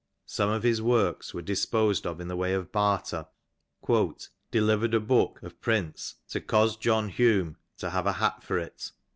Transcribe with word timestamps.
Some 0.25 0.49
of 0.49 0.63
his 0.63 0.81
works 0.81 1.31
were 1.31 1.43
disposed 1.43 2.07
of 2.07 2.19
in 2.19 2.27
the 2.27 2.35
way 2.35 2.55
of 2.55 2.71
barter." 2.71 3.27
Delivered 4.49 4.95
a 4.95 4.99
book" 4.99 5.39
(of 5.43 5.61
prints)" 5.61 6.15
to 6.31 6.41
coz. 6.41 6.75
John 6.75 7.09
Hulm, 7.11 7.57
to 7.77 7.91
have 7.91 8.07
a 8.07 8.13
hat 8.13 8.41
for 8.41 8.57
it.' 8.57 8.93